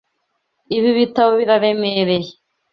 Ibi 0.77 0.89
bitabo 0.99 1.31
biraremereye. 1.39 2.31